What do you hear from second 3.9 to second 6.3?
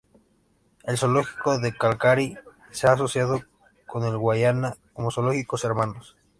el de Guyana como Zoológicos "hermanos".